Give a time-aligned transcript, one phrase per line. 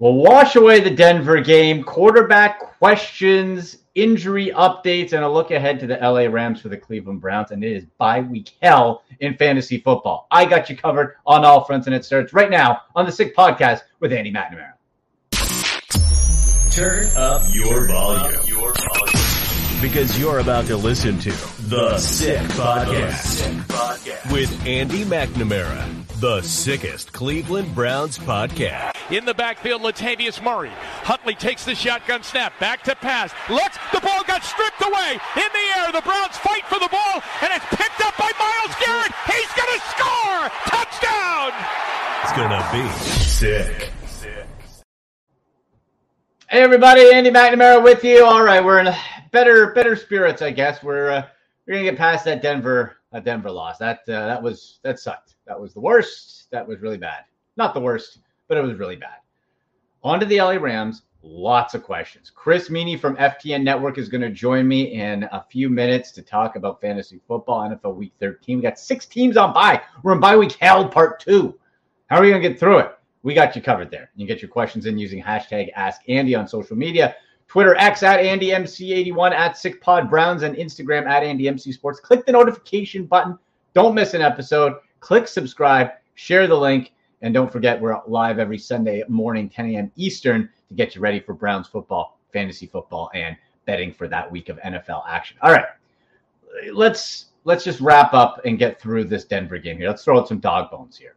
[0.00, 5.88] We'll wash away the Denver game, quarterback questions, injury updates, and a look ahead to
[5.88, 7.50] the LA Rams for the Cleveland Browns.
[7.50, 10.28] And it is bye week hell in fantasy football.
[10.30, 13.34] I got you covered on all fronts, and it starts right now on the Sick
[13.34, 14.74] Podcast with Andy McNamara.
[16.70, 18.40] Turn up your volume.
[18.46, 19.82] Your volume.
[19.82, 21.30] Because you're about to listen to
[21.68, 23.42] The Sick Podcast
[24.30, 28.96] with Andy McNamara the sickest Cleveland Browns podcast.
[29.12, 30.72] In the backfield, Latavius Murray.
[31.06, 32.58] Huntley takes the shotgun snap.
[32.58, 33.32] Back to pass.
[33.48, 33.78] Looks.
[33.92, 35.12] The ball got stripped away.
[35.36, 35.92] In the air.
[35.92, 39.12] The Browns fight for the ball, and it's picked up by Myles Garrett.
[39.30, 40.50] He's going to score.
[40.66, 41.52] Touchdown.
[42.24, 42.88] It's going to be
[43.22, 43.92] sick.
[46.50, 48.24] Hey everybody, Andy McNamara with you.
[48.24, 48.92] All right, we're in
[49.32, 50.82] better better spirits, I guess.
[50.82, 51.26] We're uh,
[51.66, 53.78] we're gonna get past that Denver uh, Denver loss.
[53.78, 55.34] That uh, that was that sucked.
[55.46, 56.50] That was the worst.
[56.50, 57.24] That was really bad.
[57.56, 59.18] Not the worst, but it was really bad.
[60.02, 61.02] On to the LA Rams.
[61.22, 62.30] Lots of questions.
[62.32, 66.22] Chris Meaney from FTN Network is going to join me in a few minutes to
[66.22, 68.58] talk about fantasy football, NFL Week 13.
[68.58, 69.82] We got six teams on bye.
[70.04, 71.58] We're in bye week hell part two.
[72.06, 72.92] How are we going to get through it?
[73.24, 74.10] We got you covered there.
[74.14, 77.16] You get your questions in using hashtag Ask Andy on social media.
[77.48, 81.98] Twitter X at AndyMC81 at SickPod Browns and Instagram at AndyMC Sports.
[81.98, 83.38] Click the notification button.
[83.72, 84.74] Don't miss an episode.
[85.00, 89.92] Click subscribe, share the link, and don't forget we're live every Sunday morning, 10 a.m.
[89.96, 94.50] Eastern, to get you ready for Browns football, fantasy football, and betting for that week
[94.50, 95.38] of NFL action.
[95.42, 95.66] All right,
[96.72, 99.88] let's let's just wrap up and get through this Denver game here.
[99.88, 101.14] Let's throw out some dog bones here.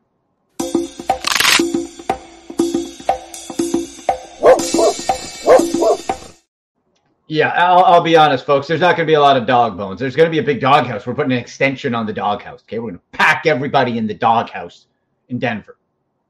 [7.32, 8.68] Yeah, I'll, I'll, be honest, folks.
[8.68, 10.02] There's not going to be a lot of dog bones.
[10.02, 11.08] There's going to be a big doghouse.
[11.08, 12.62] We're putting an extension on the doghouse.
[12.64, 14.88] Okay, we're going to pack everybody in the doghouse
[15.30, 15.78] in Denver,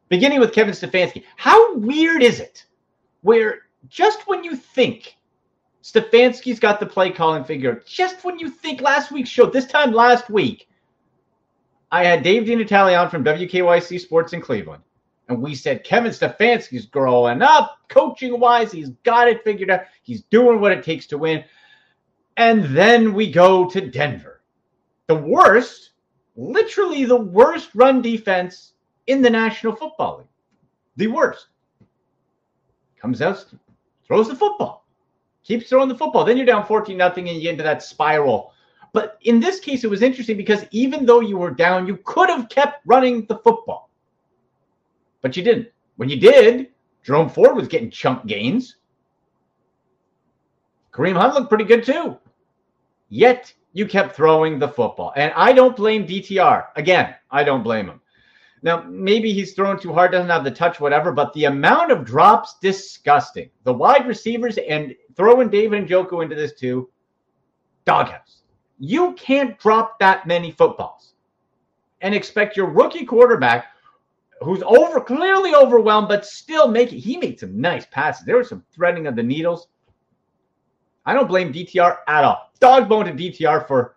[0.10, 1.24] beginning with Kevin Stefanski.
[1.38, 2.68] How weird is it,
[3.24, 5.18] where just when you think
[5.82, 9.94] Stefanski's got the play calling figure, just when you think last week's show, this time
[9.94, 10.70] last week,
[11.92, 14.84] I had Dave DiNatale from WKYC Sports in Cleveland.
[15.32, 18.70] And we said Kevin Stefanski's growing up, coaching wise.
[18.70, 19.84] He's got it figured out.
[20.04, 21.46] He's doing what it takes to win.
[22.36, 24.42] And then we go to Denver.
[25.08, 25.92] The worst,
[26.36, 28.74] literally the worst run defense
[29.08, 30.28] in the National Football League.
[30.98, 31.48] The worst.
[33.00, 33.46] Comes out,
[34.06, 34.86] throws the football,
[35.46, 36.26] keeps throwing the football.
[36.26, 38.52] Then you're down 14 nothing and you get into that spiral.
[38.92, 42.30] But in this case, it was interesting because even though you were down, you could
[42.30, 43.91] have kept running the football
[45.22, 45.70] but you didn't.
[45.98, 46.70] When you did,
[47.04, 48.78] Jerome Ford was getting chunk gains.
[50.92, 52.18] Kareem Hunt looked pretty good too.
[53.10, 55.14] Yet you kept throwing the football.
[55.16, 56.68] And I don't blame DTR.
[56.76, 58.02] Again, I don't blame him.
[58.64, 62.06] Now, maybe he's throwing too hard, doesn't have the touch, whatever, but the amount of
[62.06, 63.50] drops, disgusting.
[63.64, 66.90] The wide receivers and throwing David Njoku into this too,
[67.86, 68.44] doghouse.
[68.78, 71.14] You can't drop that many footballs
[72.02, 73.68] and expect your rookie quarterback
[74.42, 78.26] who's over clearly overwhelmed, but still making he made some nice passes.
[78.26, 79.68] There was some threading of the needles.
[81.06, 82.52] I don't blame DTR at all.
[82.60, 83.96] Dog bone to DTR for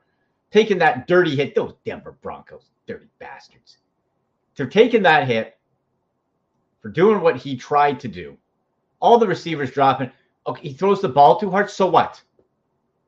[0.51, 1.55] taking that dirty hit.
[1.55, 3.79] Those Denver Broncos, dirty bastards.
[4.55, 5.59] For taking that hit,
[6.81, 8.37] for doing what he tried to do.
[9.01, 10.11] All the receivers dropping.
[10.47, 11.71] Okay, he throws the ball too hard.
[11.71, 12.23] So what?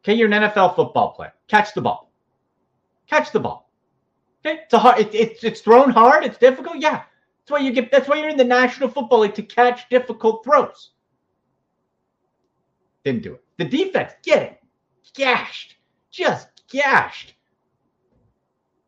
[0.00, 1.32] Okay, you're an NFL football player.
[1.48, 2.10] Catch the ball.
[3.08, 3.70] Catch the ball.
[4.44, 5.00] Okay, it's a hard.
[5.00, 6.24] It, it, it's thrown hard.
[6.24, 6.76] It's difficult.
[6.78, 7.02] Yeah,
[7.46, 7.92] that's why you get.
[7.92, 10.90] That's why you're in the National Football League to catch difficult throws.
[13.04, 13.44] Didn't do it.
[13.56, 14.60] The defense, get it,
[15.14, 15.76] gashed,
[16.10, 17.34] just gashed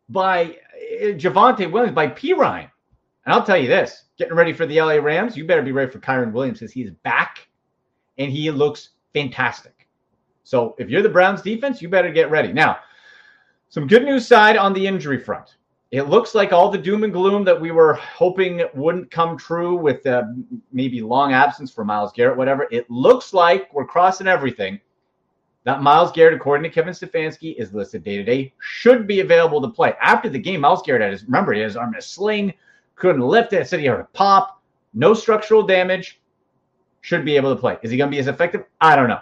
[0.08, 0.56] by
[1.00, 2.68] uh, Javonte Williams, by Perine.
[3.24, 5.92] And I'll tell you this: getting ready for the LA Rams, you better be ready
[5.92, 7.46] for Kyren Williams because he's back
[8.18, 9.86] and he looks fantastic.
[10.42, 12.52] So if you're the Browns defense, you better get ready.
[12.52, 12.78] Now,
[13.68, 15.58] some good news side on the injury front
[15.90, 19.74] it looks like all the doom and gloom that we were hoping wouldn't come true
[19.74, 20.24] with uh,
[20.70, 22.68] maybe long absence for Myles Garrett, whatever.
[22.70, 24.80] It looks like we're crossing everything.
[25.64, 29.62] That Myles Garrett, according to Kevin Stefanski, is listed day to day, should be available
[29.62, 29.94] to play.
[30.00, 32.52] After the game, Myles Garrett had his, remember, he had his arm in a sling,
[32.94, 34.62] couldn't lift it, said he heard a pop,
[34.94, 36.20] no structural damage,
[37.00, 37.78] should be able to play.
[37.82, 38.64] Is he going to be as effective?
[38.80, 39.20] I don't know.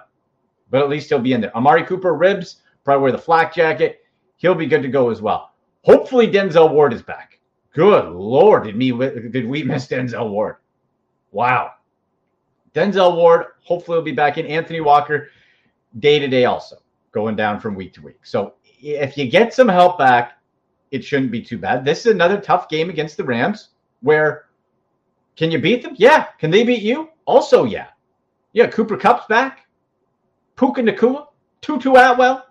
[0.70, 1.56] But at least he'll be in there.
[1.56, 4.00] Amari Cooper, ribs, probably wear the flak jacket.
[4.36, 5.52] He'll be good to go as well.
[5.86, 7.38] Hopefully, Denzel Ward is back.
[7.72, 10.56] Good lord, did me did we miss Denzel Ward?
[11.30, 11.74] Wow.
[12.74, 14.46] Denzel Ward hopefully will be back in.
[14.46, 15.28] Anthony Walker
[16.00, 16.78] day to day also
[17.12, 18.18] going down from week to week.
[18.24, 20.38] So if you get some help back,
[20.90, 21.84] it shouldn't be too bad.
[21.84, 23.68] This is another tough game against the Rams
[24.00, 24.46] where
[25.36, 25.94] can you beat them?
[25.96, 26.24] Yeah.
[26.40, 27.10] Can they beat you?
[27.26, 27.88] Also, yeah.
[28.54, 29.66] Yeah, Cooper Kupp's back.
[30.56, 31.26] Puka Nacua,
[31.60, 32.44] Tutu Atwell,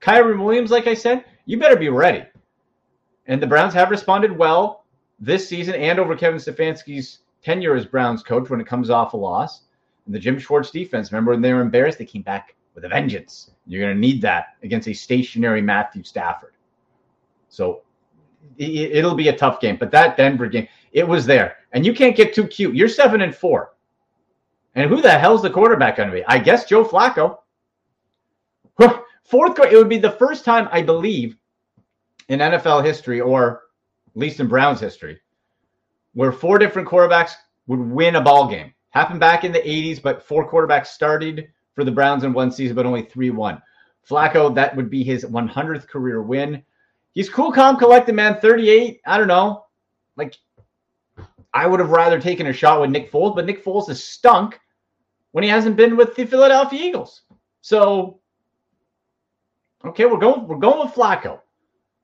[0.00, 1.24] Kyren Williams, like I said.
[1.46, 2.24] You better be ready.
[3.26, 4.84] And the Browns have responded well
[5.18, 9.16] this season and over Kevin Stefanski's tenure as Browns coach when it comes off a
[9.16, 9.62] loss.
[10.06, 11.98] And the Jim Schwartz defense, remember when they were embarrassed?
[11.98, 13.50] They came back with a vengeance.
[13.66, 16.52] You're going to need that against a stationary Matthew Stafford.
[17.48, 17.82] So
[18.58, 19.76] it, will be a tough game.
[19.76, 21.56] But that Denver game, it was there.
[21.72, 22.76] And you can't get too cute.
[22.76, 23.72] You're seven and four.
[24.74, 26.24] And who the hell's the quarterback going to be?
[26.26, 27.38] I guess Joe Flacco.
[29.24, 31.36] Fourth, grade—it would be the first time, I believe,
[32.28, 33.62] in NFL history, or
[34.08, 35.20] at least in Browns history,
[36.14, 37.32] where four different quarterbacks
[37.66, 38.72] would win a ball game.
[38.90, 42.74] Happened back in the 80s, but four quarterbacks started for the Browns in one season,
[42.74, 43.60] but only 3 won.
[44.08, 46.62] Flacco, that would be his 100th career win.
[47.12, 48.40] He's cool, calm, collected, man.
[48.40, 49.00] 38.
[49.06, 49.64] I don't know.
[50.16, 50.36] Like,
[51.52, 54.58] I would have rather taken a shot with Nick Foles, but Nick Foles has stunk
[55.32, 57.22] when he hasn't been with the Philadelphia Eagles.
[57.60, 58.20] So,
[59.84, 61.40] okay, we're going we're going with Flacco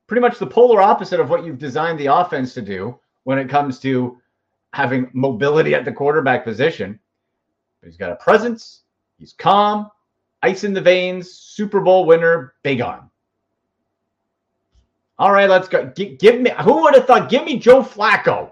[0.07, 3.49] pretty much the polar opposite of what you've designed the offense to do when it
[3.49, 4.17] comes to
[4.73, 6.99] having mobility at the quarterback position.
[7.79, 8.81] But he's got a presence,
[9.17, 9.89] he's calm,
[10.41, 13.09] ice in the veins, Super Bowl winner, big arm.
[15.19, 15.85] All right, let's go.
[15.95, 17.29] G- give me who would have thought?
[17.29, 18.51] Give me Joe Flacco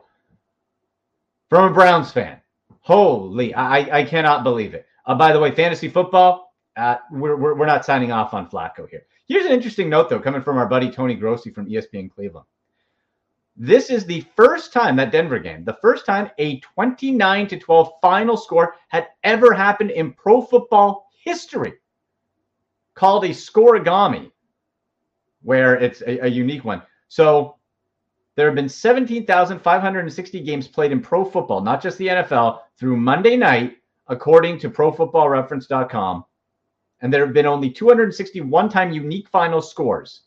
[1.50, 2.39] from a Browns fan.
[2.81, 4.86] Holy, I, I cannot believe it.
[5.06, 8.89] Uh, by the way, fantasy football, uh, we're, we're, we're not signing off on Flacco
[8.89, 9.03] here.
[9.28, 12.46] Here's an interesting note, though, coming from our buddy Tony Grossi from ESPN Cleveland.
[13.56, 17.92] This is the first time that Denver game, the first time a 29 to 12
[18.02, 21.74] final score had ever happened in pro football history,
[22.94, 24.32] called a scorigami,
[25.44, 26.82] where it's a, a unique one.
[27.08, 27.58] So
[28.36, 33.36] there have been 17,560 games played in pro football, not just the NFL, through Monday
[33.36, 33.78] night,
[34.08, 36.26] according to ProFootballReference.com
[37.01, 40.21] and there have been only 261 time unique final scores.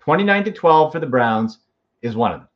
[0.00, 1.58] 29 to 12 for the Browns
[2.02, 2.48] is one of them.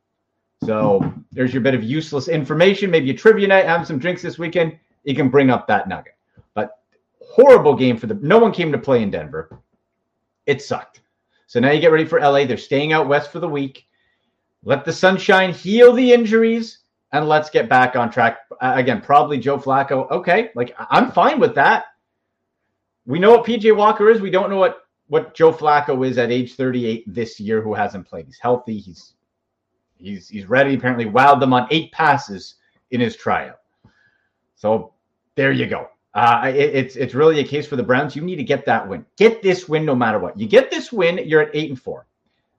[0.63, 2.91] So there's your bit of useless information.
[2.91, 4.77] Maybe a trivia night, have some drinks this weekend.
[5.03, 6.15] You can bring up that nugget.
[6.53, 6.79] But
[7.19, 8.13] horrible game for the.
[8.15, 9.59] No one came to play in Denver.
[10.45, 11.01] It sucked.
[11.47, 12.45] So now you get ready for LA.
[12.45, 13.85] They're staying out west for the week.
[14.63, 16.79] Let the sunshine heal the injuries,
[17.11, 18.41] and let's get back on track.
[18.61, 20.09] Again, probably Joe Flacco.
[20.11, 21.85] Okay, like I'm fine with that
[23.05, 24.21] we know what PJ Walker is.
[24.21, 28.07] We don't know what what Joe Flacco is at age 38 this year, who hasn't
[28.07, 28.27] played.
[28.27, 28.79] He's healthy.
[28.79, 29.15] He's
[29.97, 30.75] he's he's ready.
[30.75, 32.55] Apparently, wowed them on eight passes
[32.91, 33.59] in his tryout.
[34.55, 34.93] So
[35.35, 35.87] there you go.
[36.13, 38.15] Uh, it, it's it's really a case for the Browns.
[38.15, 39.05] You need to get that win.
[39.17, 40.39] Get this win no matter what.
[40.39, 42.05] You get this win, you're at eight and four.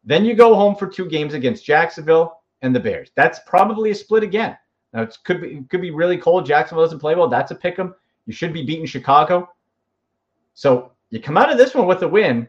[0.05, 3.11] Then you go home for two games against Jacksonville and the Bears.
[3.15, 4.57] That's probably a split again.
[4.93, 6.47] Now it could be it could be really cold.
[6.47, 7.29] Jacksonville doesn't play well.
[7.29, 7.95] That's a pick 'em.
[8.27, 9.49] You should be beating Chicago.
[10.55, 12.49] So you come out of this one with a win.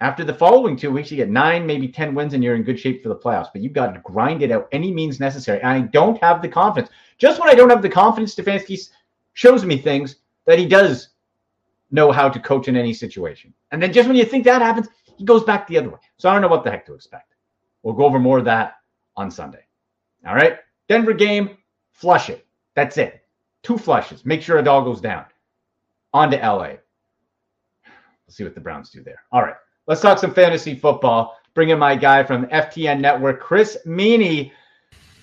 [0.00, 2.78] After the following two weeks, you get nine, maybe 10 wins, and you're in good
[2.78, 3.48] shape for the playoffs.
[3.52, 5.60] But you've got to grind it out any means necessary.
[5.60, 6.92] And I don't have the confidence.
[7.18, 8.90] Just when I don't have the confidence, Stefanski
[9.32, 10.16] shows me things
[10.46, 11.10] that he does
[11.90, 13.54] know how to coach in any situation.
[13.70, 15.98] And then just when you think that happens, he goes back the other way.
[16.18, 17.34] So I don't know what the heck to expect.
[17.82, 18.76] We'll go over more of that
[19.16, 19.64] on Sunday.
[20.26, 20.58] All right.
[20.88, 21.56] Denver game,
[21.92, 22.46] flush it.
[22.74, 23.22] That's it.
[23.62, 24.24] Two flushes.
[24.26, 25.24] Make sure a dog goes down.
[26.12, 26.74] On to LA.
[28.26, 29.22] We'll see what the Browns do there.
[29.32, 31.36] All right, let's talk some fantasy football.
[31.54, 34.50] Bring in my guy from FTN Network, Chris Meaney,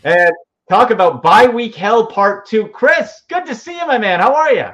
[0.03, 0.31] and
[0.69, 2.67] talk about bye week hell part two.
[2.67, 4.19] Chris, good to see you, my man.
[4.19, 4.69] How are you?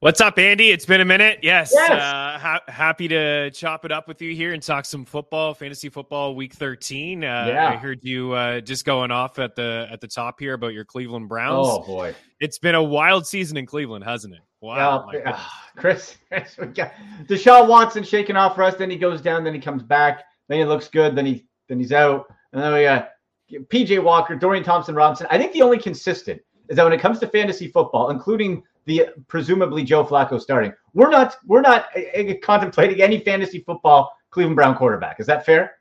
[0.00, 0.70] What's up, Andy?
[0.70, 1.38] It's been a minute.
[1.42, 1.90] Yes, yes.
[1.90, 5.88] Uh, ha- happy to chop it up with you here and talk some football, fantasy
[5.88, 7.24] football, week thirteen.
[7.24, 7.70] Uh, yeah.
[7.70, 10.84] I heard you uh, just going off at the at the top here about your
[10.84, 11.66] Cleveland Browns.
[11.66, 14.40] Oh boy, it's been a wild season in Cleveland, hasn't it?
[14.60, 15.40] Wow, uh,
[15.76, 16.92] Chris, Chris, we got
[17.24, 18.74] Deshaun Watson shaking off for us.
[18.74, 19.44] Then he goes down.
[19.44, 20.24] Then he comes back.
[20.48, 21.16] Then he looks good.
[21.16, 22.26] Then he then he's out.
[22.52, 23.12] And then we got
[23.50, 25.26] PJ Walker, Dorian Thompson Robinson.
[25.30, 29.08] I think the only consistent is that when it comes to fantasy football, including the
[29.28, 34.76] presumably Joe Flacco starting, we're not we're not uh, contemplating any fantasy football Cleveland Brown
[34.76, 35.20] quarterback.
[35.20, 35.78] Is that fair?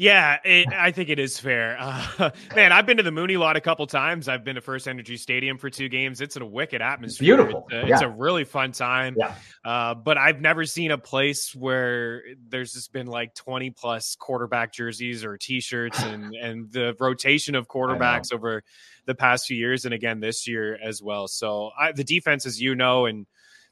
[0.00, 1.76] Yeah, it, I think it is fair.
[1.78, 4.28] Uh, man, I've been to the Muni Lot a couple times.
[4.28, 6.22] I've been to First Energy Stadium for two games.
[6.22, 7.36] It's in a wicked atmosphere.
[7.36, 7.66] Beautiful.
[7.70, 7.92] It's a, yeah.
[7.92, 9.14] it's a really fun time.
[9.18, 9.34] Yeah.
[9.62, 14.72] Uh, but I've never seen a place where there's just been like 20 plus quarterback
[14.72, 18.64] jerseys or T-shirts and and the rotation of quarterbacks over
[19.04, 21.28] the past few years and again this year as well.
[21.28, 23.26] So I, the defense, as you know, and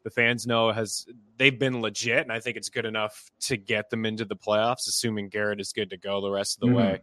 [0.04, 3.90] the fans know has they've been legit, and I think it's good enough to get
[3.90, 6.76] them into the playoffs, assuming Garrett is good to go the rest of the mm-hmm.
[6.76, 7.00] way.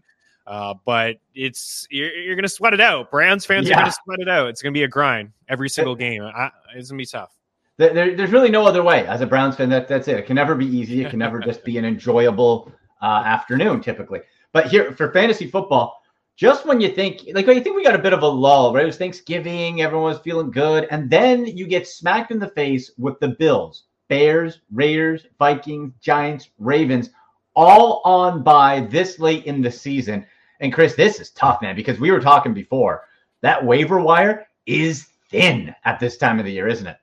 [0.47, 3.09] Uh, but it's you're, you're going to sweat it out.
[3.09, 3.75] Browns fans yeah.
[3.75, 4.47] are going to sweat it out.
[4.47, 6.23] It's going to be a grind every single game.
[6.23, 7.31] I, it's going to be tough.
[7.77, 9.05] There, there's really no other way.
[9.05, 10.17] As a Browns fan, that, that's it.
[10.17, 11.03] It can never be easy.
[11.03, 12.71] It can never just be an enjoyable
[13.01, 14.21] uh, afternoon, typically.
[14.53, 16.01] But here for fantasy football,
[16.35, 18.83] just when you think like you think we got a bit of a lull, right?
[18.83, 22.91] It was Thanksgiving, everyone was feeling good, and then you get smacked in the face
[22.97, 27.09] with the Bills, Bears, Raiders, Vikings, Giants, Ravens,
[27.55, 30.25] all on bye this late in the season.
[30.59, 33.07] And Chris, this is tough, man, because we were talking before
[33.41, 36.97] that waiver wire is thin at this time of the year, isn't it?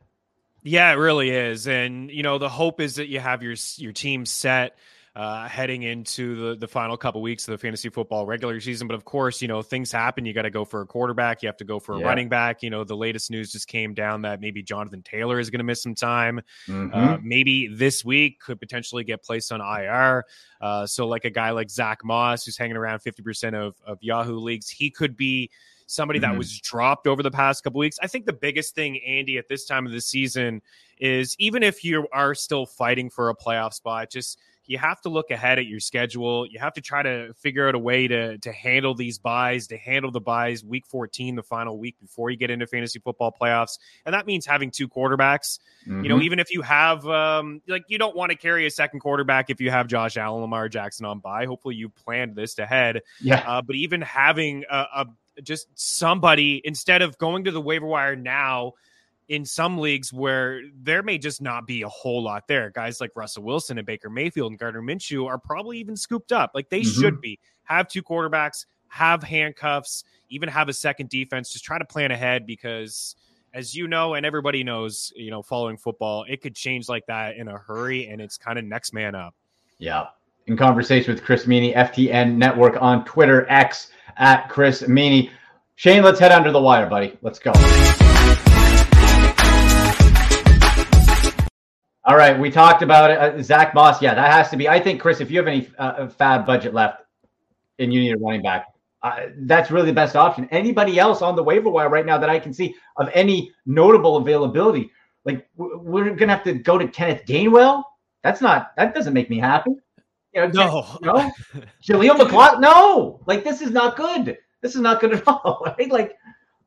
[0.63, 1.67] Yeah, it really is.
[1.67, 4.77] And you know, the hope is that you have your your team set
[5.15, 8.89] uh, heading into the, the final couple weeks of the fantasy football regular season.
[8.89, 10.25] But of course, you know, things happen.
[10.25, 11.43] You got to go for a quarterback.
[11.43, 12.07] You have to go for a yeah.
[12.07, 12.63] running back.
[12.63, 15.65] You know, the latest news just came down that maybe Jonathan Taylor is going to
[15.65, 16.41] miss some time.
[16.67, 16.95] Mm-hmm.
[16.95, 20.25] Uh, maybe this week could potentially get placed on IR.
[20.63, 24.39] Uh, so, like a guy like Zach Moss, who's hanging around 50% of, of Yahoo
[24.39, 25.51] leagues, he could be
[25.87, 26.33] somebody mm-hmm.
[26.33, 27.99] that was dropped over the past couple weeks.
[28.03, 30.63] I think the biggest thing, Andy, at this time of the season
[30.99, 35.09] is even if you are still fighting for a playoff spot, just– you have to
[35.09, 36.47] look ahead at your schedule.
[36.47, 39.77] You have to try to figure out a way to to handle these byes, to
[39.77, 43.79] handle the byes week 14, the final week before you get into fantasy football playoffs.
[44.07, 45.59] And that means having two quarterbacks.
[45.87, 46.03] Mm-hmm.
[46.05, 46.25] You know, mm-hmm.
[46.25, 49.61] even if you have um like you don't want to carry a second quarterback if
[49.61, 51.47] you have Josh Allen, Lamar Jackson on bye.
[51.47, 53.01] Hopefully you planned this ahead.
[53.21, 53.43] Yeah.
[53.47, 55.07] Uh, but even having a, a
[55.43, 58.73] just somebody instead of going to the waiver wire now
[59.29, 62.71] in some leagues where there may just not be a whole lot there.
[62.71, 66.53] Guys like Russell Wilson and Baker Mayfield and Gardner Minshew are probably even scooped up.
[66.55, 67.01] Like they mm-hmm.
[67.01, 67.39] should be.
[67.65, 71.53] Have two quarterbacks, have handcuffs, even have a second defense.
[71.53, 73.17] Just try to plan ahead because
[73.55, 77.37] as you know and everybody knows, you know, following football, it could change like that
[77.37, 79.35] in a hurry and it's kind of next man up.
[79.79, 80.07] Yeah.
[80.47, 85.31] In conversation with Chris Meaney, FTN Network on Twitter, X at Chris Meaney.
[85.77, 87.17] Shane, let's head under the wire, buddy.
[87.23, 87.53] Let's go.
[92.05, 93.19] All right, we talked about it.
[93.19, 94.69] Uh, Zach Moss, yeah, that has to be.
[94.69, 97.03] I think, Chris, if you have any uh, FAAB budget left
[97.79, 98.67] and you need a running back,
[99.03, 100.49] uh, that's really the best option.
[100.51, 104.17] Anybody else on the waiver wire right now that I can see of any notable
[104.17, 104.91] availability?
[105.25, 107.85] Like we're gonna have to go to Kenneth Gainwell.
[108.23, 108.75] That's not.
[108.77, 109.73] That doesn't make me happy.
[110.35, 111.33] You know, no, no,
[111.85, 112.63] Jaleel McLaughlin.
[112.63, 114.39] No, like this is not good.
[114.61, 115.63] This is not good at all.
[115.67, 115.91] Right?
[115.91, 116.17] Like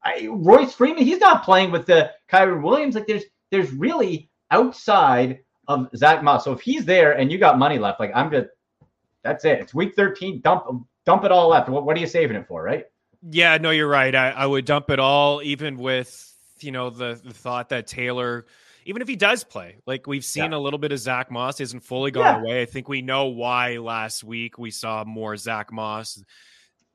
[0.04, 2.96] I, Royce Freeman, he's not playing with the Kyren Williams.
[2.96, 6.44] Like there's there's really outside of Zach Moss.
[6.44, 8.48] So if he's there and you got money left, like I'm just,
[9.24, 9.60] that's it.
[9.60, 10.42] It's week 13.
[10.42, 11.70] Dump, dump it all left.
[11.70, 12.86] What, what are you saving it for, right?
[13.32, 14.14] Yeah, no, you're right.
[14.14, 18.46] I, I would dump it all, even with you know the, the thought that Taylor,
[18.86, 20.58] even if he does play, like we've seen yeah.
[20.58, 22.42] a little bit of Zach Moss isn't fully gone yeah.
[22.42, 22.62] away.
[22.62, 26.24] I think we know why last week we saw more Zach Moss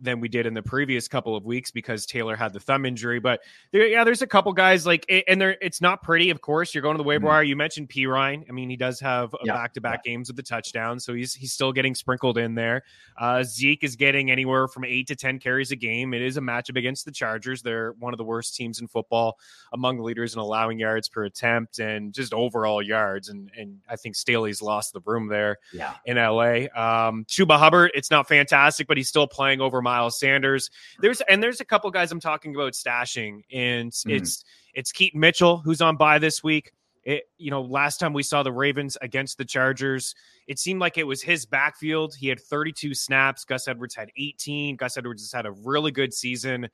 [0.00, 3.20] than we did in the previous couple of weeks because Taylor had the thumb injury.
[3.20, 3.40] But
[3.72, 6.30] there, yeah, there's a couple guys like, and there, it's not pretty.
[6.30, 7.28] Of course, you're going to the waiver mm-hmm.
[7.28, 7.42] wire.
[7.42, 8.44] You mentioned Perine.
[8.48, 11.52] I mean, he does have back to back games with the touchdown, so he's he's
[11.52, 12.82] still getting sprinkled in there.
[13.18, 16.14] Uh, Zeke is getting anywhere from eight to ten carries a game.
[16.14, 17.62] It is a matchup against the Chargers.
[17.62, 19.38] They're one of the worst teams in football,
[19.72, 23.28] among leaders in allowing yards per attempt and just overall yards.
[23.28, 25.58] And and I think Staley's lost the room there.
[25.72, 25.94] Yeah.
[26.04, 26.66] in LA.
[26.74, 30.70] Um, Chuba Hubbard, it's not fantastic, but he's still playing over Miles Sanders.
[31.00, 34.14] There's and there's a couple guys I'm talking about stashing, and mm.
[34.14, 36.72] it's it's Keaton Mitchell who's on bye this week.
[37.02, 40.14] It, you know, last time we saw the Ravens against the Chargers,
[40.46, 42.14] it seemed like it was his backfield.
[42.14, 43.44] He had 32 snaps.
[43.44, 44.76] Gus Edwards had 18.
[44.76, 46.68] Gus Edwards has had a really good season.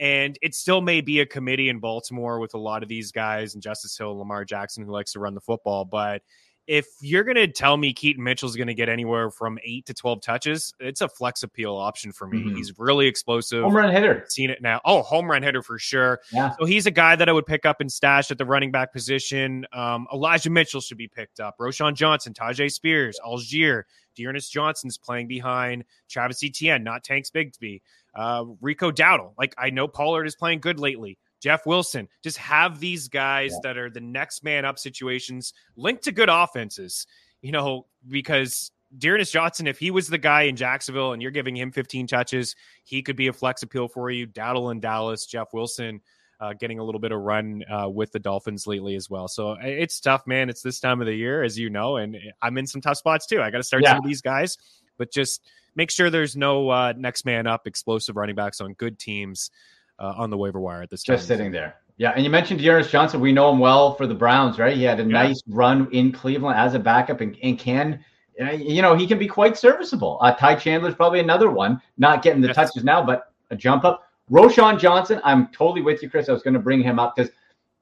[0.00, 3.54] And it still may be a committee in Baltimore with a lot of these guys
[3.54, 5.84] and Justice Hill, Lamar Jackson, who likes to run the football.
[5.84, 6.22] But
[6.68, 9.94] if you're going to tell me Keaton Mitchell's going to get anywhere from eight to
[9.94, 12.40] 12 touches, it's a flex appeal option for me.
[12.40, 12.56] Mm-hmm.
[12.56, 13.64] He's really explosive.
[13.64, 14.26] Home run hitter.
[14.28, 14.78] Seen it now.
[14.84, 16.20] Oh, home run hitter for sure.
[16.30, 16.54] Yeah.
[16.60, 18.92] So he's a guy that I would pick up and stash at the running back
[18.92, 19.64] position.
[19.72, 21.56] Um, Elijah Mitchell should be picked up.
[21.58, 23.84] Roschon Johnson, Tyjae Spears, Allgeier,
[24.14, 27.80] D'Ernest Johnson's playing behind Travis Etienne, not Tanks Bigsby.
[28.14, 29.32] Uh, Rico Dowdle.
[29.38, 31.16] Like I know Pollard is playing good lately.
[31.40, 32.08] Jeff Wilson.
[32.22, 33.58] Just have these guys yeah.
[33.64, 37.06] that are the next man up situations linked to good offenses,
[37.42, 41.56] you know, because D'Ernest Johnson, if he was the guy in Jacksonville and you're giving
[41.56, 44.26] him 15 touches, he could be a flex appeal for you.
[44.26, 46.00] Dowdle in Dallas, Jeff Wilson
[46.40, 49.28] uh, getting a little bit of run uh, with the Dolphins lately as well.
[49.28, 50.48] So it's tough, man.
[50.48, 53.26] It's this time of the year, as you know, and I'm in some tough spots
[53.26, 53.42] too.
[53.42, 53.90] I got to start yeah.
[53.90, 54.56] some of these guys,
[54.96, 55.42] but just
[55.74, 59.50] make sure there's no uh, next man up explosive running backs on good teams
[59.98, 61.16] uh, on the waiver wire at this time.
[61.16, 61.76] Just sitting there.
[61.96, 63.20] Yeah, and you mentioned D'Ernest Johnson.
[63.20, 64.76] We know him well for the Browns, right?
[64.76, 65.08] He had a yeah.
[65.08, 68.04] nice run in Cleveland as a backup and, and can
[68.38, 70.18] you know, he can be quite serviceable.
[70.20, 74.04] Uh, Ty Chandler's probably another one, not getting the touches now, but a jump up.
[74.30, 76.28] Roschon Johnson, I'm totally with you, Chris.
[76.28, 77.32] I was going to bring him up because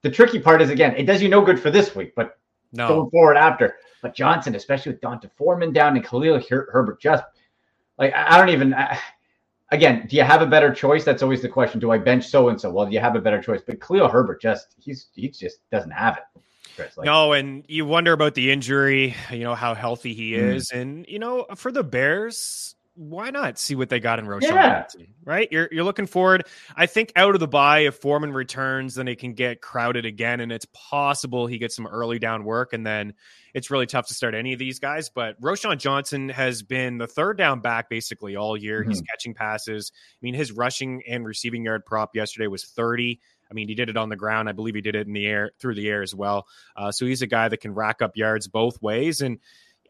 [0.02, 2.38] the tricky part is again, it does you no good for this week, but
[2.72, 2.88] no.
[2.88, 3.76] going forward after.
[4.00, 7.24] But Johnson, especially with D'Onta Foreman down and Khalil Her- Herbert, just
[7.98, 8.72] like I don't even.
[8.72, 8.98] I,
[9.70, 11.04] again, do you have a better choice?
[11.04, 11.80] That's always the question.
[11.80, 12.70] Do I bench so and so?
[12.70, 13.62] Well, do you have a better choice?
[13.66, 16.42] But Cleo Herbert just he's he just doesn't have it.
[16.76, 19.14] Chris, like, no, and you wonder about the injury.
[19.30, 20.54] You know how healthy he mm.
[20.54, 24.42] is, and you know for the Bears, why not see what they got in Roschon?
[24.42, 24.86] Yeah.
[25.24, 25.48] Right?
[25.50, 26.46] You're you're looking forward.
[26.74, 30.40] I think out of the bye, if Foreman returns, then it can get crowded again,
[30.40, 33.14] and it's possible he gets some early down work, and then
[33.54, 35.10] it's really tough to start any of these guys.
[35.10, 38.80] But Roschon Johnson has been the third down back basically all year.
[38.80, 38.90] Mm-hmm.
[38.90, 39.92] He's catching passes.
[39.94, 43.20] I mean, his rushing and receiving yard prop yesterday was 30.
[43.50, 44.48] I mean, he did it on the ground.
[44.48, 46.46] I believe he did it in the air through the air as well.
[46.76, 49.20] Uh, so he's a guy that can rack up yards both ways.
[49.20, 49.38] And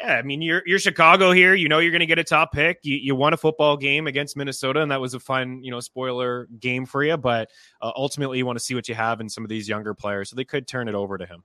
[0.00, 1.54] yeah, I mean, you're you're Chicago here.
[1.54, 2.80] You know you're going to get a top pick.
[2.82, 5.80] You, you won a football game against Minnesota, and that was a fun, you know,
[5.80, 7.16] spoiler game for you.
[7.16, 7.50] But
[7.80, 10.30] uh, ultimately, you want to see what you have in some of these younger players,
[10.30, 11.42] so they could turn it over to him.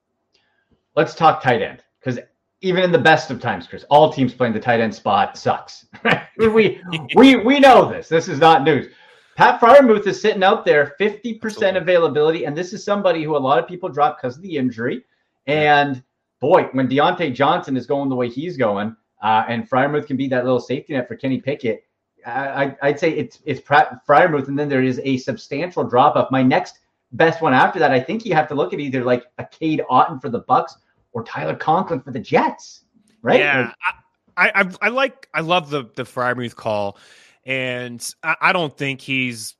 [0.95, 2.19] Let's talk tight end because
[2.61, 5.85] even in the best of times, Chris, all teams playing the tight end spot sucks.
[6.37, 6.81] we
[7.15, 8.07] we we know this.
[8.07, 8.87] This is not news.
[9.35, 13.57] Pat Freiermuth is sitting out there, 50% availability, and this is somebody who a lot
[13.57, 15.05] of people drop because of the injury.
[15.47, 16.03] And
[16.41, 20.27] boy, when Diontae Johnson is going the way he's going, uh, and Freiermuth can be
[20.27, 21.85] that little safety net for Kenny Pickett,
[22.25, 26.29] I, would say it's it's Freiermuth, and then there is a substantial drop off.
[26.29, 26.79] My next
[27.13, 29.81] best one after that, I think you have to look at either like a Cade
[29.89, 30.75] Otton for the Bucks
[31.13, 32.83] or Tyler Conklin for the Jets,
[33.21, 33.39] right?
[33.39, 33.95] Yeah, like,
[34.37, 36.97] I, I, I like I love the the Freiermuth call,
[37.45, 39.55] and I, I, don't think he's.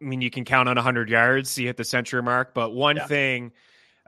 [0.00, 1.54] I mean, you can count on 100 yards.
[1.54, 3.06] He hit the century mark, but one yeah.
[3.06, 3.52] thing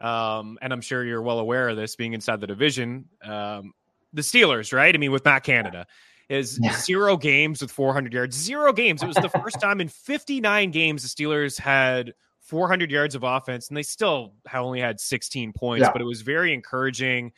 [0.01, 3.07] um, and I'm sure you're well aware of this being inside the division.
[3.25, 3.73] Um,
[4.13, 4.95] the Steelers, right?
[4.95, 5.87] I mean, with Matt Canada,
[6.29, 6.77] is yeah.
[6.79, 8.37] zero games with 400 yards.
[8.37, 9.03] Zero games.
[9.03, 13.69] It was the first time in 59 games the Steelers had 400 yards of offense,
[13.69, 15.93] and they still only had 16 points, yeah.
[15.93, 17.33] but it was very encouraging.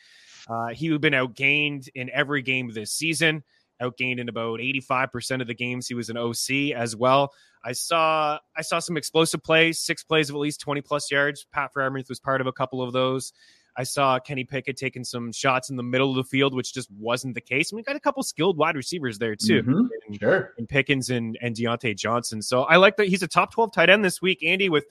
[0.47, 3.43] Uh, he had been outgained in every game this season,
[3.81, 7.33] outgained in about 85% of the games he was an OC as well.
[7.65, 11.45] I saw I saw some explosive plays, six plays of at least 20 plus yards.
[11.51, 13.33] Pat Freiermuth was part of a couple of those.
[13.75, 16.89] I saw Kenny Pickett taking some shots in the middle of the field, which just
[16.91, 17.73] wasn't the case.
[17.73, 19.87] I mean, got a couple skilled wide receivers there too, mm-hmm.
[20.07, 20.53] and, sure.
[20.57, 22.41] and Pickens and and Diontae Johnson.
[22.41, 24.43] So I like that he's a top 12 tight end this week.
[24.43, 24.85] Andy with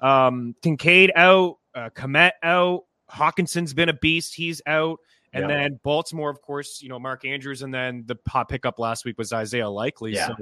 [0.00, 4.34] um, Kincaid out, uh, Kmet out, Hockenson's been a beast.
[4.34, 4.98] He's out.
[5.32, 5.56] And yeah.
[5.56, 9.18] then Baltimore, of course, you know, Mark Andrews, and then the hot pickup last week
[9.18, 10.14] was Isaiah Likely.
[10.14, 10.28] Yeah.
[10.28, 10.34] So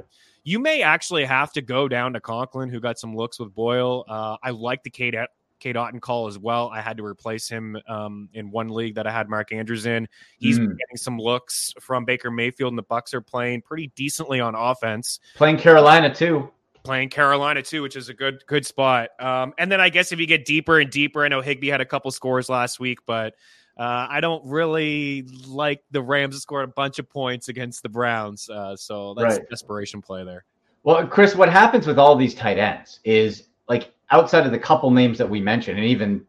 [0.45, 4.05] you may actually have to go down to Conklin, who got some looks with Boyle.
[4.09, 5.17] Uh, I like the Cade,
[5.59, 6.71] Cade Otton call as well.
[6.73, 10.07] I had to replace him um, in one league that I had Mark Andrews in.
[10.39, 10.77] He's mm.
[10.79, 15.19] getting some looks from Baker Mayfield, and the Bucks are playing pretty decently on offense.
[15.35, 16.51] Playing Carolina too
[16.87, 19.11] playing Carolina too, which is a good good spot.
[19.19, 21.81] Um, and then I guess if you get deeper and deeper, I know Higbee had
[21.81, 23.35] a couple scores last week, but
[23.77, 27.89] uh, I don't really like the Rams to score a bunch of points against the
[27.89, 28.49] Browns.
[28.49, 29.45] Uh, so that's right.
[29.45, 30.45] a desperation play there.
[30.83, 34.91] Well, Chris, what happens with all these tight ends is like outside of the couple
[34.91, 36.25] names that we mentioned, and even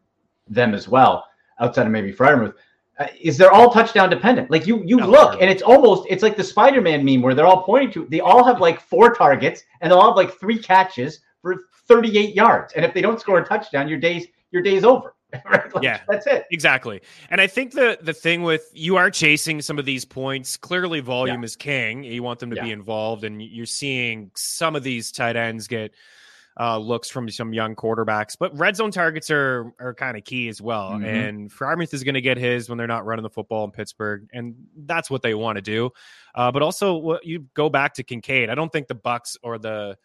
[0.48, 1.24] them as well,
[1.60, 2.54] outside of maybe Freiermuth,
[2.98, 4.50] uh, is they're all touchdown dependent.
[4.50, 7.46] Like you, you no, look, and it's almost it's like the Spider-Man meme where they're
[7.46, 8.06] all pointing to.
[8.10, 11.56] They all have like four targets, and they'll have like three catches for
[11.86, 12.74] 38 yards.
[12.74, 15.14] And if they don't score a touchdown, your days your day's over.
[15.44, 15.74] right?
[15.74, 16.46] Like, yeah, that's it.
[16.50, 17.00] Exactly.
[17.30, 20.56] And I think the the thing with you are chasing some of these points.
[20.56, 21.46] Clearly, volume yeah.
[21.46, 22.04] is king.
[22.04, 22.64] You want them to yeah.
[22.64, 25.92] be involved, and you're seeing some of these tight ends get
[26.58, 28.36] uh, looks from some young quarterbacks.
[28.38, 30.92] But red zone targets are are kind of key as well.
[30.92, 31.04] Mm-hmm.
[31.04, 34.28] And Freiermuth is going to get his when they're not running the football in Pittsburgh,
[34.32, 35.90] and that's what they want to do.
[36.34, 38.50] Uh, but also, you go back to Kincaid.
[38.50, 39.96] I don't think the Bucks or the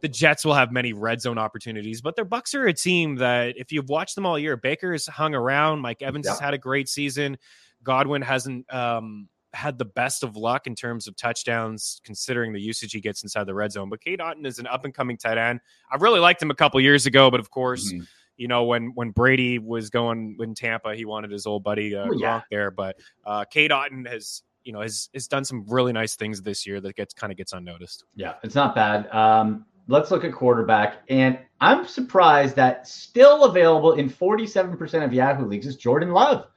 [0.00, 3.56] the Jets will have many red zone opportunities, but their Bucks are a team that
[3.56, 5.80] if you've watched them all year, Baker has hung around.
[5.80, 6.32] Mike Evans yeah.
[6.32, 7.38] has had a great season.
[7.82, 12.92] Godwin hasn't um, had the best of luck in terms of touchdowns, considering the usage
[12.92, 13.88] he gets inside the red zone.
[13.88, 15.60] But Cade Otton is an up and coming tight end.
[15.90, 17.92] I really liked him a couple years ago, but of course.
[17.92, 18.04] Mm-hmm.
[18.38, 22.10] You know when when Brady was going in Tampa, he wanted his old buddy uh,
[22.18, 22.42] yeah.
[22.50, 22.70] there.
[22.70, 26.66] But uh, Cade Otton has you know has has done some really nice things this
[26.66, 28.04] year that gets kind of gets unnoticed.
[28.14, 29.08] Yeah, it's not bad.
[29.10, 31.02] Um, let's look at quarterback.
[31.08, 36.48] And I'm surprised that still available in 47% of Yahoo leagues is Jordan Love.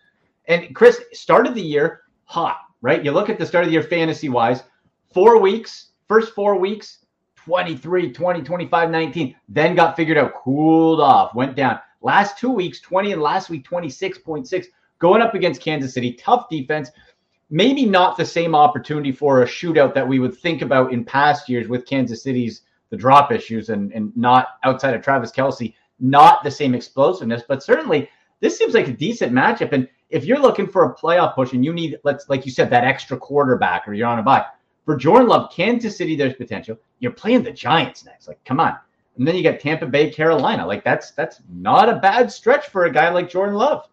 [0.47, 3.03] And Chris started the year hot, right?
[3.03, 4.63] You look at the start of the year fantasy wise,
[5.13, 11.33] four weeks, first four weeks, 23, 20, 25, 19, then got figured out, cooled off,
[11.33, 11.79] went down.
[12.01, 14.65] Last two weeks, 20, and last week, 26.6,
[14.99, 16.13] going up against Kansas City.
[16.13, 16.91] Tough defense.
[17.49, 21.49] maybe not the same opportunity for a shootout that we would think about in past
[21.49, 26.43] years with Kansas City's the drop issues and and not outside of Travis Kelce, not
[26.43, 29.73] the same explosiveness, but certainly this seems like a decent matchup.
[29.73, 32.69] And if you're looking for a playoff push and you need, let's like you said,
[32.69, 34.45] that extra quarterback or you're on a bye
[34.89, 36.75] for Jordan Love, Kansas City, there's potential.
[36.97, 38.27] You're playing the Giants next.
[38.27, 38.75] Like, come on.
[39.17, 40.65] And then you got Tampa Bay, Carolina.
[40.65, 43.87] Like that's that's not a bad stretch for a guy like Jordan Love.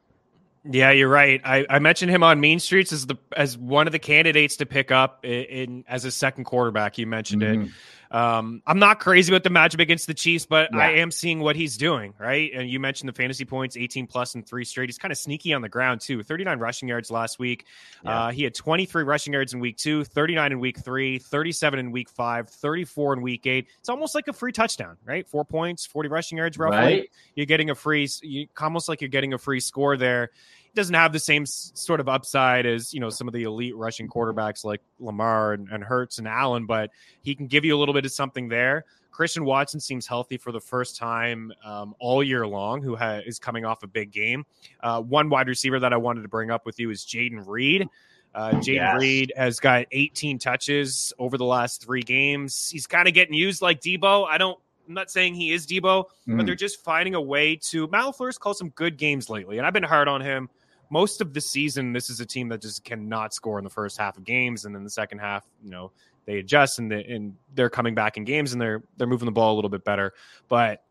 [0.65, 1.41] Yeah, you're right.
[1.45, 4.67] I, I mentioned him on Mean Streets as the as one of the candidates to
[4.67, 6.97] pick up in, in as a second quarterback.
[6.97, 7.63] You mentioned mm-hmm.
[7.63, 7.71] it.
[8.11, 10.79] Um, I'm not crazy about the matchup against the Chiefs, but yeah.
[10.79, 12.51] I am seeing what he's doing, right?
[12.55, 14.89] And you mentioned the fantasy points, 18 plus and three straight.
[14.89, 16.23] He's kind of sneaky on the ground, too.
[16.23, 17.67] 39 rushing yards last week.
[18.05, 18.27] Yeah.
[18.27, 21.91] Uh, he had 23 rushing yards in week two, 39 in week three, 37 in
[21.91, 23.69] week five, 34 in week eight.
[23.79, 25.27] It's almost like a free touchdown, right?
[25.27, 26.79] Four points, 40 rushing yards roughly.
[26.79, 27.11] Right.
[27.35, 30.31] You're getting a free, you, almost like you're getting a free score there
[30.77, 34.09] doesn't have the same sort of upside as you know some of the elite rushing
[34.09, 36.91] quarterbacks like Lamar and, and Hurts and Allen, but
[37.23, 38.85] he can give you a little bit of something there.
[39.11, 43.39] Christian Watson seems healthy for the first time um, all year long, who ha- is
[43.39, 44.45] coming off a big game.
[44.83, 47.89] Uh, one wide receiver that I wanted to bring up with you is Jayden Reed.
[48.35, 49.01] Uh, Jayden yes.
[49.01, 52.69] Reed has got 18 touches over the last three games.
[52.69, 54.27] He's kind of getting used like Debo.
[54.29, 56.05] I don't I'm not saying he is Debo, mm.
[56.27, 56.47] but hmm.
[56.47, 57.89] they're just finding a way to.
[57.89, 60.49] Matt LaFleur's called some good games lately, and I've been hard on him
[60.91, 63.99] most of the season, this is a team that just cannot score in the first
[63.99, 65.93] half of games, and then the second half, you know,
[66.27, 69.55] they adjust and, and they're coming back in games and they're they're moving the ball
[69.55, 70.13] a little bit better.
[70.49, 70.83] But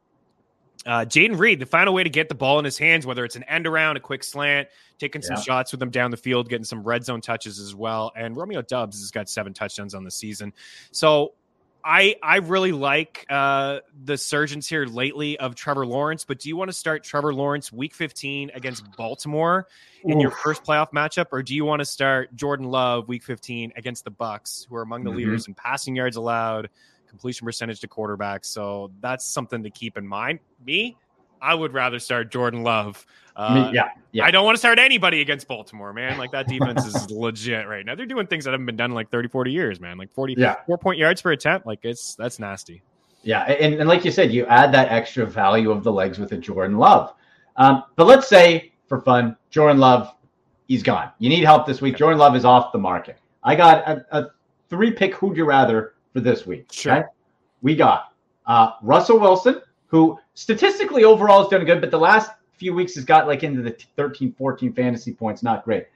[0.86, 3.36] uh, Jayden Reed, the final way to get the ball in his hands, whether it's
[3.36, 4.68] an end around, a quick slant,
[5.00, 5.42] taking some yeah.
[5.42, 8.12] shots with him down the field, getting some red zone touches as well.
[8.16, 10.54] And Romeo Doubs has got seven touchdowns on the season.
[10.92, 11.34] So
[11.86, 16.58] I I really like uh, the surgeons here lately of Trevor Lawrence, but do you
[16.58, 19.68] want to start Trevor Lawrence week 15 against Baltimore
[20.04, 20.22] in Oof.
[20.24, 24.04] your first playoff matchup, or do you want to start Jordan Love week 15 against
[24.04, 25.20] the Bucks, who are among the mm-hmm.
[25.20, 26.72] leaders in passing yards allowed,
[27.08, 28.46] completion percentage to quarterbacks?
[28.46, 30.40] So that's something to keep in mind.
[30.66, 30.98] Me,
[31.42, 33.06] I would rather start Jordan Love.
[33.36, 34.26] Uh, yeah, yeah.
[34.26, 36.18] I don't want to start anybody against Baltimore, man.
[36.18, 37.96] Like that defense is legit right now.
[37.96, 39.98] They're doing things that haven't been done in like 30, 40 years, man.
[39.98, 40.56] Like 40, yeah.
[40.66, 41.68] four point yards per attempt.
[41.68, 42.82] Like it's that's nasty.
[43.24, 46.32] Yeah, and, and like you said, you add that extra value of the legs with
[46.32, 47.14] a Jordan Love.
[47.58, 50.14] Um, but let's say for fun, Jordan Love,
[50.68, 51.10] he's gone.
[51.18, 51.98] You need help this week.
[51.98, 53.18] Jordan Love is off the market.
[53.44, 54.28] I got a, a
[54.70, 56.68] three pick who'd you rather for this week.
[56.72, 56.94] Sure.
[56.94, 57.08] Okay?
[57.62, 58.14] We got
[58.46, 63.04] uh, Russell Wilson, who statistically overall has done good, but the last few weeks has
[63.04, 65.42] got like into the 13, 14 fantasy points.
[65.42, 65.88] Not great.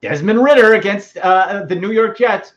[0.00, 2.54] Desmond Ridder against uh, the New York Jets.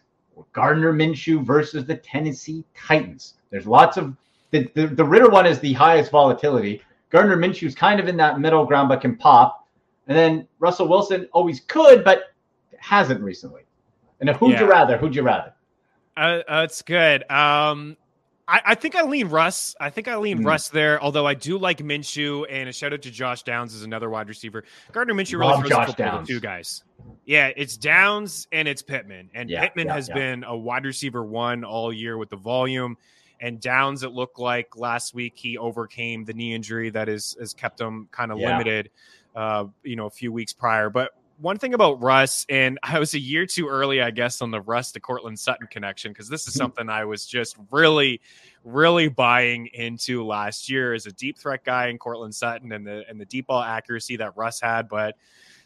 [0.51, 3.35] Gardner Minshew versus the Tennessee Titans.
[3.51, 4.15] There's lots of
[4.51, 6.81] the, the, the Ridder one is the highest volatility.
[7.09, 9.67] Gardner Minshew's kind of in that middle ground, but can pop.
[10.07, 12.33] And then Russell Wilson always could, but
[12.77, 13.61] hasn't recently.
[14.19, 14.61] And who'd yeah.
[14.61, 14.97] you rather?
[14.97, 15.53] Who'd you rather?
[16.17, 17.29] Uh, that's good.
[17.31, 17.97] Um,
[18.47, 19.75] I, I, think I lean Russ.
[19.79, 20.45] I think I lean mm.
[20.45, 21.01] Russ there.
[21.01, 24.29] Although I do like Minshew, and a shout out to Josh Downs as another wide
[24.29, 24.63] receiver.
[24.91, 26.27] Gardner Minshew really throws Josh Downs.
[26.27, 26.83] two guys.
[27.25, 30.15] Yeah, it's Downs and it's Pittman, and yeah, Pittman yeah, has yeah.
[30.15, 32.97] been a wide receiver one all year with the volume.
[33.41, 37.53] And Downs, it looked like last week he overcame the knee injury that is has
[37.53, 38.89] kept him kind of limited.
[39.35, 43.13] Uh, you know, a few weeks prior, but one thing about Russ, and I was
[43.13, 46.47] a year too early, I guess, on the Russ to Courtland Sutton connection because this
[46.47, 46.63] is mm-hmm.
[46.63, 48.21] something I was just really,
[48.63, 53.03] really buying into last year as a deep threat guy in Courtland Sutton and the
[53.09, 54.87] and the deep ball accuracy that Russ had.
[54.87, 55.15] But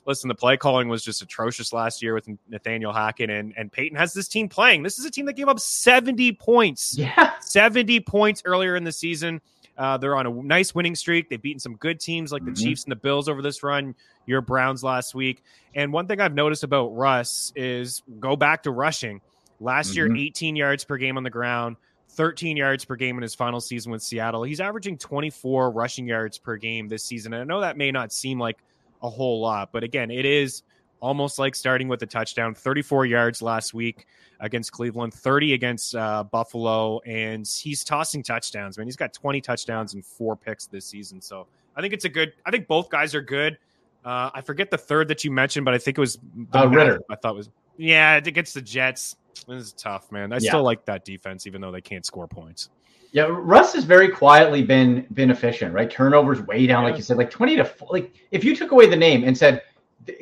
[0.05, 3.97] listen, the play calling was just atrocious last year with Nathaniel Hackett and and Peyton
[3.97, 4.83] has this team playing.
[4.83, 8.91] This is a team that gave up seventy points, yeah, seventy points earlier in the
[8.91, 9.41] season.
[9.77, 11.29] Uh, they're on a nice winning streak.
[11.29, 12.65] They've beaten some good teams like the mm-hmm.
[12.65, 13.95] Chiefs and the Bills over this run.
[14.29, 15.43] Your Browns last week.
[15.75, 19.21] And one thing I've noticed about Russ is go back to rushing.
[19.59, 20.15] Last mm-hmm.
[20.15, 21.75] year, 18 yards per game on the ground,
[22.09, 24.43] 13 yards per game in his final season with Seattle.
[24.43, 27.33] He's averaging 24 rushing yards per game this season.
[27.33, 28.59] And I know that may not seem like
[29.01, 30.63] a whole lot, but again, it is
[31.01, 34.05] almost like starting with a touchdown 34 yards last week
[34.39, 38.77] against Cleveland, 30 against uh, Buffalo, and he's tossing touchdowns.
[38.77, 41.21] Man, he's got 20 touchdowns and four picks this season.
[41.21, 42.33] So I think it's a good.
[42.45, 43.57] I think both guys are good.
[44.05, 46.17] Uh, I forget the third that you mentioned, but I think it was
[46.53, 47.01] uh, Ridder.
[47.09, 49.15] I thought was yeah against the Jets.
[49.47, 50.31] This is tough, man.
[50.31, 50.49] I yeah.
[50.49, 52.69] still like that defense, even though they can't score points.
[53.11, 55.89] Yeah, Russ has very quietly been been efficient, right?
[55.89, 56.89] Turnovers way down, yeah.
[56.89, 59.37] like you said, like twenty to four, like if you took away the name and
[59.37, 59.63] said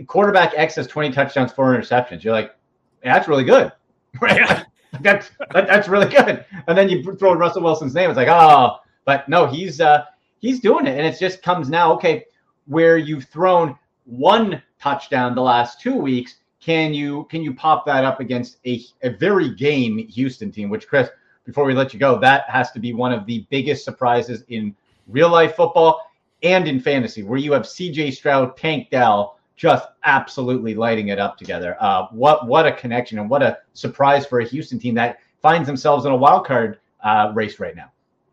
[0.07, 2.55] quarterback X has twenty touchdowns, four interceptions, you're like,
[3.03, 3.71] yeah, that's really good.
[4.21, 4.37] Right?
[4.37, 4.63] Yeah.
[5.01, 6.45] that's that, that's really good.
[6.67, 8.09] And then you throw Russell Wilson's name.
[8.09, 10.05] It's like, oh, but no, he's uh
[10.39, 11.93] he's doing it, and it just comes now.
[11.93, 12.25] Okay,
[12.67, 18.03] where you've thrown one touchdown the last two weeks, can you can you pop that
[18.03, 20.69] up against a, a very game Houston team?
[20.69, 21.09] Which Chris,
[21.45, 24.75] before we let you go, that has to be one of the biggest surprises in
[25.07, 26.01] real life football
[26.43, 28.11] and in fantasy, where you have C.J.
[28.11, 31.75] Stroud, Tank Dell, just absolutely lighting it up together.
[31.79, 35.67] Uh, what what a connection and what a surprise for a Houston team that finds
[35.67, 37.91] themselves in a wild card uh, race right now.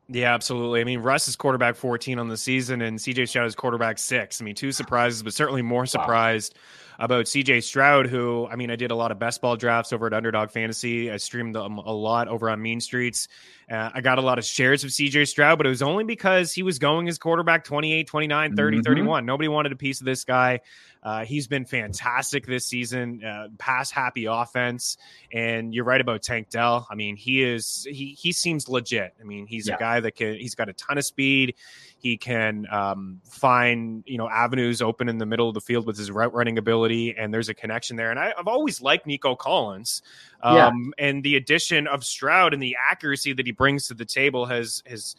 [0.08, 0.80] Yeah, absolutely.
[0.80, 4.40] I mean, Russ is quarterback 14 on the season, and CJ Stroud is quarterback six.
[4.40, 6.56] I mean, two surprises, but certainly more surprised.
[6.98, 10.06] About CJ Stroud, who, I mean, I did a lot of best ball drafts over
[10.06, 11.10] at Underdog Fantasy.
[11.10, 13.28] I streamed them a lot over on Mean Streets.
[13.70, 16.52] Uh, I got a lot of shares of CJ Stroud, but it was only because
[16.52, 18.82] he was going as quarterback 28, 29, 30, mm-hmm.
[18.82, 19.26] 31.
[19.26, 20.60] Nobody wanted a piece of this guy.
[21.02, 24.96] Uh, he's been fantastic this season, uh, pass happy offense.
[25.32, 26.86] And you're right about Tank Dell.
[26.90, 29.14] I mean, he is he he seems legit.
[29.20, 29.74] I mean, he's yeah.
[29.74, 31.56] a guy that can he's got a ton of speed.
[32.04, 35.96] He can um, find you know avenues open in the middle of the field with
[35.96, 38.10] his route running ability, and there's a connection there.
[38.10, 40.02] And I, have always liked Nico Collins,
[40.42, 40.70] um, yeah.
[40.98, 44.82] and the addition of Stroud and the accuracy that he brings to the table has
[44.84, 45.16] has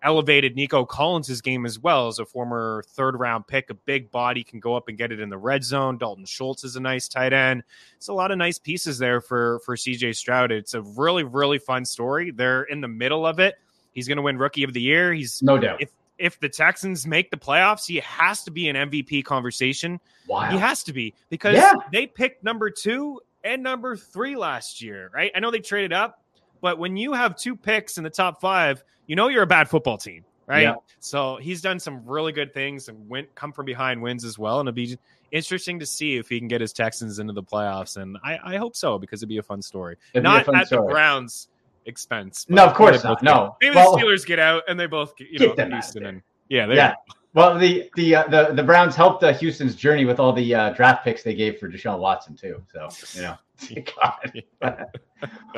[0.00, 3.68] elevated Nico Collins' game as well as a former third round pick.
[3.70, 5.98] A big body can go up and get it in the red zone.
[5.98, 7.64] Dalton Schultz is a nice tight end.
[7.96, 10.52] It's a lot of nice pieces there for for CJ Stroud.
[10.52, 12.30] It's a really really fun story.
[12.30, 13.56] They're in the middle of it.
[13.90, 15.12] He's going to win Rookie of the Year.
[15.12, 15.82] He's no doubt.
[15.82, 20.00] If if the Texans make the playoffs, he has to be an MVP conversation.
[20.26, 20.50] Wow.
[20.50, 21.74] He has to be because yeah.
[21.92, 25.30] they picked number two and number three last year, right?
[25.34, 26.22] I know they traded up,
[26.60, 29.68] but when you have two picks in the top five, you know you're a bad
[29.68, 30.62] football team, right?
[30.62, 30.74] Yeah.
[31.00, 34.60] So he's done some really good things and went come from behind wins as well.
[34.60, 34.98] And it'll be
[35.30, 37.96] interesting to see if he can get his Texans into the playoffs.
[37.96, 39.96] And I, I hope so because it'd be a fun story.
[40.12, 40.86] It'd not at story.
[40.86, 41.48] the Browns
[41.88, 42.46] expense.
[42.48, 43.22] No, of course not.
[43.22, 43.56] No.
[43.60, 46.66] Maybe well, the Steelers get out and they both get, you know, Houston and yeah,
[46.72, 46.94] yeah.
[47.34, 50.70] Well, the the uh, the the Browns helped uh, Houston's journey with all the uh,
[50.70, 52.62] draft picks they gave for Deshaun Watson too.
[52.72, 53.84] So you know,
[54.62, 54.86] God.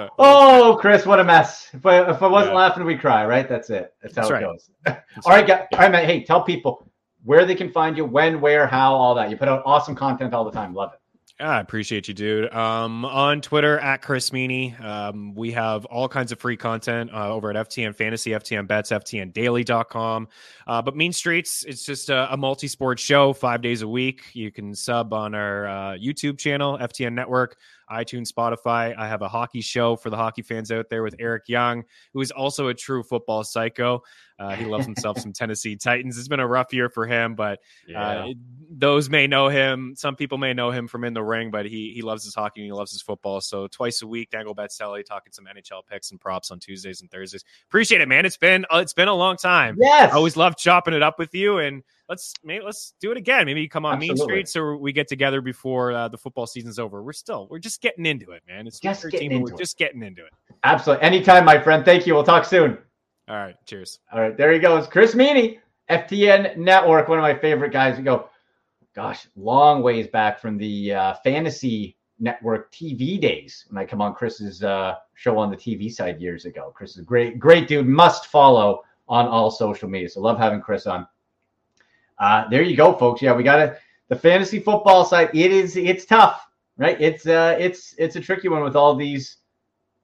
[0.18, 1.68] oh, Chris, what a mess!
[1.72, 2.58] If I, if I wasn't yeah.
[2.58, 3.24] laughing, we cry.
[3.24, 3.48] Right?
[3.48, 3.94] That's it.
[4.02, 4.42] That's how That's it right.
[4.42, 4.70] goes.
[5.24, 5.66] all right, guys.
[5.72, 6.04] All right, man.
[6.04, 6.90] Hey, tell people
[7.24, 9.30] where they can find you, when, where, how, all that.
[9.30, 10.74] You put out awesome content all the time.
[10.74, 10.99] Love it.
[11.40, 12.52] I appreciate you, dude.
[12.52, 17.32] Um, on Twitter at Chris Meaney, um, we have all kinds of free content uh,
[17.32, 20.28] over at FTN Fantasy, FTN Bets, FTNDaily.com.
[20.66, 24.22] Uh, but Mean Streets, it's just a, a multi sport show five days a week.
[24.34, 27.56] You can sub on our uh, YouTube channel, FTN Network
[27.90, 28.96] iTunes, Spotify.
[28.96, 32.20] I have a hockey show for the hockey fans out there with Eric Young, who
[32.20, 34.02] is also a true football psycho.
[34.40, 36.18] Uh, he loves himself some Tennessee Titans.
[36.18, 37.60] It's been a rough year for him, but
[37.94, 38.28] uh,
[38.70, 39.94] those may know him.
[39.96, 42.62] Some people may know him from in the ring, but he he loves his hockey
[42.62, 43.42] and he loves his football.
[43.42, 47.10] So twice a week, Dangle Betzelli talking some NHL picks and props on Tuesdays and
[47.10, 47.44] Thursdays.
[47.68, 48.24] Appreciate it, man.
[48.24, 49.76] It's been uh, it's been a long time.
[49.78, 53.18] Yes, I always love chopping it up with you and let's maybe let's do it
[53.18, 53.44] again.
[53.44, 54.16] Maybe you come on Absolutely.
[54.16, 57.02] Mean Streets or we get together before uh, the football season's over.
[57.02, 58.66] We're still we're just getting into it, man.
[58.66, 59.58] It's just 13, we're it.
[59.58, 60.32] just getting into it.
[60.64, 61.04] Absolutely.
[61.04, 61.84] Anytime, my friend.
[61.84, 62.14] Thank you.
[62.14, 62.78] We'll talk soon.
[63.30, 63.54] All right.
[63.64, 64.00] Cheers.
[64.12, 64.36] All right.
[64.36, 64.88] There he goes.
[64.88, 67.96] Chris Meaney, FTN Network, one of my favorite guys.
[67.96, 68.28] We go,
[68.92, 74.16] gosh, long ways back from the uh, fantasy network TV days when I come on
[74.16, 76.72] Chris's uh, show on the TV side years ago.
[76.74, 77.86] Chris is a great, great dude.
[77.86, 80.08] Must follow on all social media.
[80.08, 81.06] So love having Chris on.
[82.18, 83.22] Uh, there you go, folks.
[83.22, 83.78] Yeah, we got it.
[84.08, 85.30] The fantasy football side.
[85.34, 85.76] It is.
[85.76, 87.00] It's tough, right?
[87.00, 89.36] It's uh, it's it's a tricky one with all these,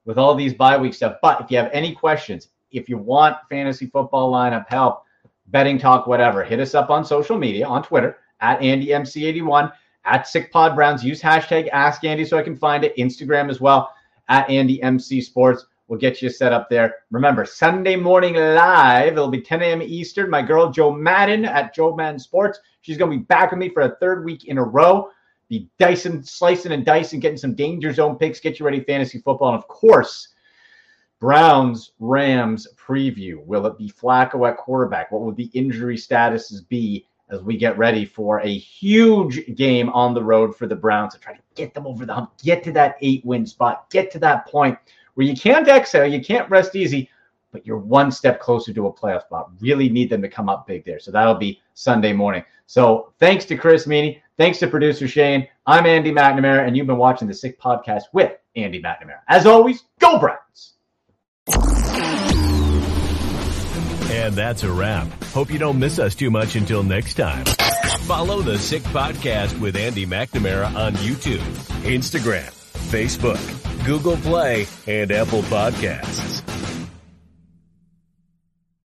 [0.05, 1.17] with all these bye week stuff.
[1.21, 5.03] But if you have any questions, if you want fantasy football lineup help,
[5.47, 9.71] betting talk, whatever, hit us up on social media on Twitter at AndyMC81
[10.05, 11.03] at SickPod Browns.
[11.03, 12.95] Use hashtag Ask Andy so I can find it.
[12.97, 13.93] Instagram as well
[14.29, 15.65] at AndyMC Sports.
[15.87, 16.95] We'll get you set up there.
[17.11, 19.13] Remember, Sunday morning live.
[19.13, 19.81] It'll be 10 a.m.
[19.81, 20.29] Eastern.
[20.29, 22.59] My girl Joe Madden at Joe Madden Sports.
[22.81, 25.09] She's going to be back with me for a third week in a row.
[25.49, 29.53] Be dicing, slicing, and dicing, getting some danger zone picks, get you ready fantasy football.
[29.53, 30.29] And of course,
[31.19, 33.43] Browns Rams preview.
[33.45, 35.11] Will it be Flacco at quarterback?
[35.11, 40.13] What will the injury statuses be as we get ready for a huge game on
[40.13, 42.71] the road for the Browns to try to get them over the hump, get to
[42.73, 44.77] that eight win spot, get to that point
[45.15, 47.09] where you can't exhale, you can't rest easy,
[47.51, 49.51] but you're one step closer to a playoff spot.
[49.59, 50.99] Really need them to come up big there.
[50.99, 52.43] So that'll be Sunday morning.
[52.67, 54.21] So thanks to Chris Meaney.
[54.37, 55.47] Thanks to producer Shane.
[55.65, 59.21] I'm Andy McNamara, and you've been watching the Sick Podcast with Andy McNamara.
[59.27, 60.76] As always, go Browns.
[64.09, 65.07] And that's a wrap.
[65.25, 67.45] Hope you don't miss us too much until next time.
[68.05, 71.39] Follow the Sick Podcast with Andy McNamara on YouTube,
[71.83, 72.49] Instagram,
[72.89, 76.56] Facebook, Google Play, and Apple Podcasts.